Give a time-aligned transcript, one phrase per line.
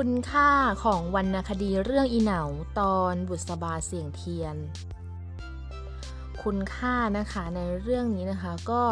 [0.00, 0.50] คุณค่า
[0.84, 2.42] ของวรรณคดีเรื่องอีเหนา
[2.80, 4.56] ตอนบุษบาเสียงเทียน
[6.42, 8.82] คุณค่านะคะในเรื่องนี้นะคะก็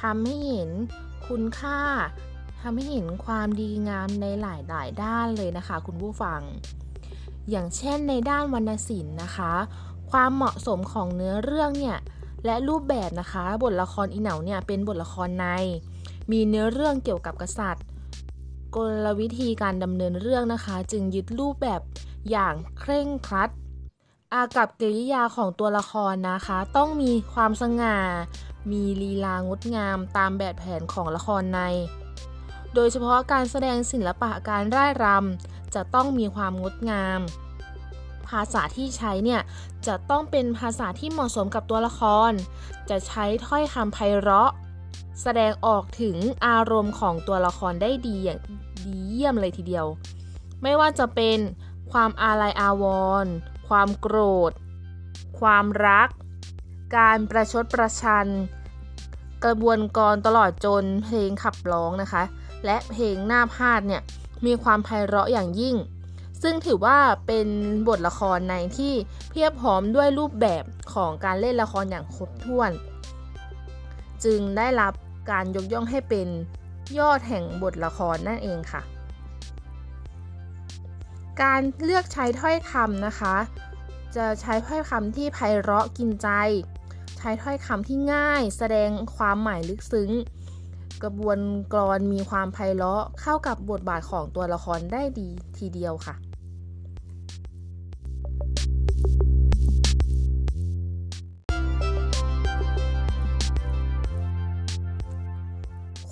[0.00, 0.70] ทำให้เห็น
[1.28, 1.80] คุณค่า
[2.60, 6.40] ทำให้เห็นความดีงามในหลายหลายด้านเลยนะคะ คุณผู้ฟัง
[7.50, 9.52] อย่างเช่นในด้านวรรณศิลป์นะคะ
[10.10, 11.98] ความเหมาะสมของเนื้อเรื่องเนี่ย
[12.44, 15.46] และรูปแบบนะคะ บทละครอีเหนาเนี่ยเป็นบทละครใน
[16.30, 17.84] มีเนื้อเรื่องเกี่ยวกับกษัตริย์
[18.76, 21.80] กลวิธีการดำเนินเรื่องนะคะ จึงยึดรูปแบบ
[22.30, 23.50] อย่างเคร่งครัด
[24.32, 27.98] อากับกิริยาของตัวละครนะคะ ต้องมีความสง่า
[28.70, 31.60] มีลีลางดงามตามแบบแผนของละครใน
[32.74, 37.20] โดยเฉพาะการแสดงศิลปะการร่ายรำจะต้องมีความงดงาม
[38.28, 39.40] ภาษาที่ใช้เนี่ย
[39.86, 42.00] จะต้องเป็นภาษาที่เหมาะสมกับตัวละค
[42.30, 42.32] ร
[42.90, 44.50] จะใช้ถ้อยคำไพเราะ
[45.22, 48.40] แสดงออกถึงอารมณ์ของตัวละครได้ดีอย่าง
[48.86, 49.86] ดีเยี่ยมเลยทีเดียว
[50.62, 51.38] ไม่ว่าจะเป็น
[51.92, 52.84] ความอาลัยอาว
[53.24, 53.32] รณ์
[53.68, 54.18] ความโกร
[54.50, 54.52] ธ
[55.40, 56.08] ความรัก
[56.96, 58.26] การประชดประชัน
[59.44, 62.22] กระบวนกรตลอดจนเพลงขับร้องนะคะ
[62.64, 64.02] และเพลงหน้าพาดเนี่ย
[64.46, 65.76] มีความไพเราะอย่างยิ่ง
[66.42, 67.48] ซึ่งถือว่าเป็น
[67.88, 68.94] บทละครในที่
[69.30, 72.70] เพียบพร้อมด้วยรูปแบบของการเล่นละครอย่างครบถ้วน
[74.24, 74.92] จึงได้รับ
[75.30, 76.28] การยกย่องให้เป็น
[76.98, 78.82] ยอดแห่งบทละครนั่นเองค่ะ
[81.42, 83.36] การเลือกใช้ถ้อยคำนะคะ
[84.16, 86.28] จะใช้ถ้อยคำที่ไพเราะกินใจ
[87.18, 90.10] ใช้ถ้อยคำที่ง่าย แสดงความหมายลึกซึ้ง
[91.02, 91.38] กระบวน
[91.74, 95.28] กรมีความไพเราะเข้ากับบทบาทของตัวละครได้ดี
[95.58, 96.14] ทีเดียวค่ะ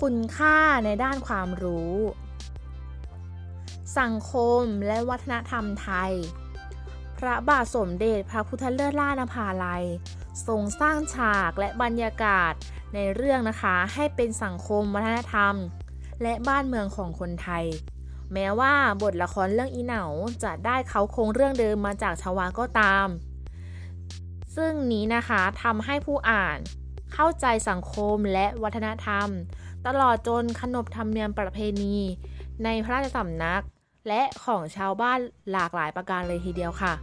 [0.09, 1.93] คุณค่าในด้านความรู้
[3.99, 6.13] สังคมและวัฒนธรรมไทย
[7.17, 9.83] พระบาทสมเด็จพระพุทธเลิศล่านภาลัย
[10.47, 12.53] ทรงสร้างฉากและบรรยากาศ
[12.93, 15.55] ในเรื่องนะคะให้เป็นสังคมวัฒนธรรม
[16.23, 17.65] และบ้านเมืองของคนไทย
[18.33, 20.03] แม้ว่าบทละครเรื่องอีเหนา
[20.43, 23.07] จะได้เขาโครงเรื่องเดิมมาจากชาวาก็ตาม
[24.55, 26.59] ซึ่งนี้นะคะทำให้ผู้อ่าน
[27.13, 29.29] เข้าใจสังคมและวัฒนธรรม
[29.87, 31.97] ตลอดจนขนบธรรมเนียมประเพณี
[32.63, 33.63] ในพระราชสำนัก
[34.07, 35.19] และของชาวบ้าน
[35.51, 36.93] หลากหลายประการเลยทีเดียวค่ะ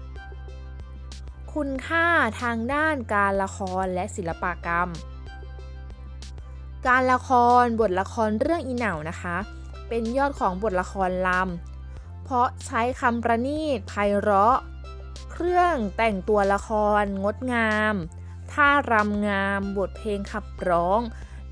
[1.55, 2.07] คุณค่า
[2.43, 4.89] ทางด้านการละครและศิลปกรรม
[6.87, 7.31] การละค
[7.63, 9.37] รบทละครเรื่องอีเหนานะคะ
[9.89, 14.59] เป็นยอดของบทละครลำ เพราะใช้คำประณีตไพเราะ
[15.33, 16.71] เครื่องแต่งตัวละค
[17.01, 17.95] ร งดงาม
[18.53, 21.01] ท่ารำงาม บทเพลงขับร้อง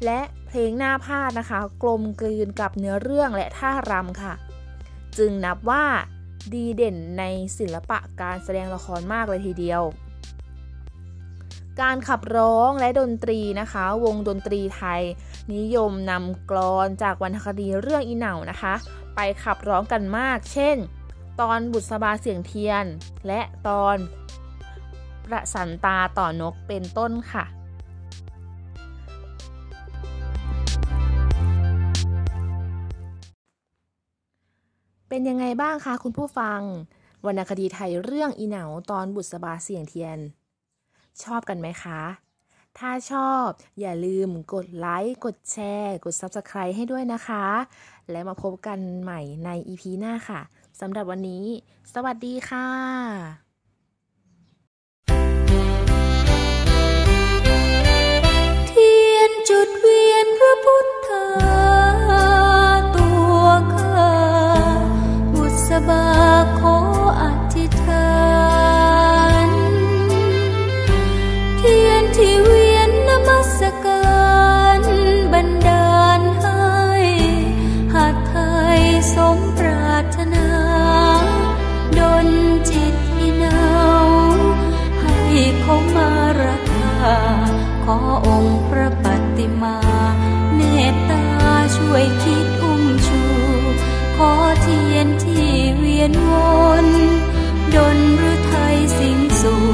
[0.04, 4.34] และเพลงหน้าพาดนะคะ กลมกลืนกับเนื้อเรื่องและท่ารำค่ะ
[5.18, 5.84] จึงนับว่า
[6.52, 7.24] ดีเด่นใน
[7.58, 9.82] ศิลปะการแสดงละครมากเลยทีเดียว
[11.80, 15.02] การขับร้องและดนตรีนะคะ วงดนตรีไทย
[15.54, 18.74] นิยมนำกลอนจากวรรณคดีเรื่องอีเหนานะคะ
[19.14, 20.76] ไปขับร้องกันมาก เช่น
[21.40, 22.84] ตอนบุษบาเสียงเทียน
[23.26, 23.96] และตอน
[25.24, 27.44] ประสันตาต่อนกเป็นต้นค่ะ
[35.18, 36.60] เป็นยังไงบ้างคะคุณผู้ฟัง
[37.26, 40.18] วรรณคดีไทยเรื่องอีเหนาตอนบุษบาเสียงเทียน
[41.22, 42.00] ชอบกันไหมคะ
[42.78, 43.46] ถ้าชอบ
[43.80, 47.46] อย่าลืมกดไลค์กดแชร์ กด Subscribe ให้ด้วยนะคะ
[48.10, 50.40] และมาพบกันใหม่ใน EP หน้าค่ะ
[50.80, 51.44] สำหรับวันนี้
[51.94, 52.68] สวัสดีค่ะ
[58.68, 61.67] เทียนจุดเวียนพระพุทธา
[90.92, 91.24] ตตา
[91.76, 93.22] ช่วยคิดอุ้มชู
[94.16, 96.32] ขอเทียนที่เวียนว
[96.84, 96.86] น
[97.74, 99.64] ดนหรือไทยสิงสู่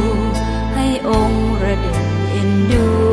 [0.75, 3.04] ให้องค์ระเด็นเอ็นดู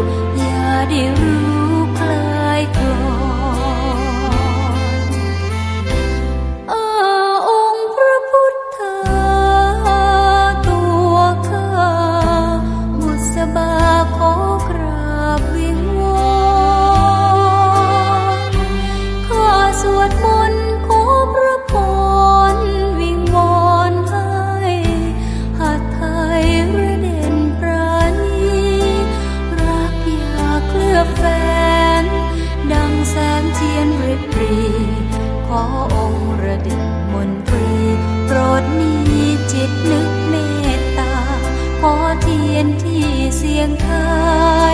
[42.62, 44.12] เป็นที่เสียงทา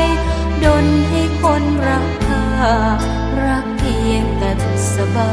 [0.02, 0.04] ย
[0.64, 2.46] ดนให้คนรักข้า
[3.44, 4.52] รักเพียงแต่
[4.94, 5.32] สบา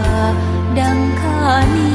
[0.79, 1.41] ดังข้า
[1.77, 1.94] นี้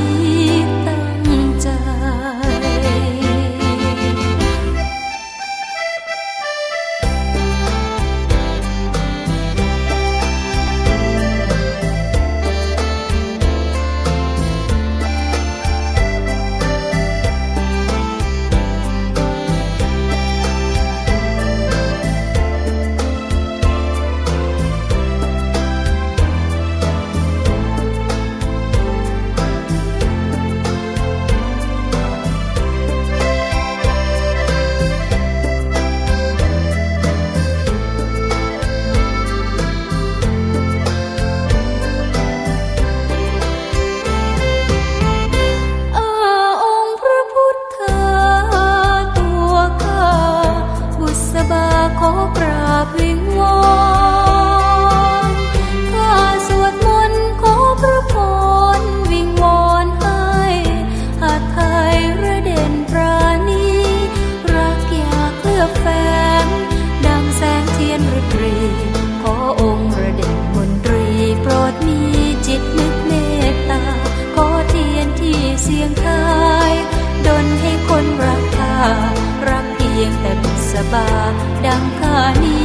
[80.80, 81.34] ระบาด
[81.66, 82.59] ดังคานี